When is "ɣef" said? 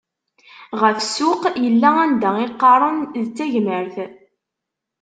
0.81-0.97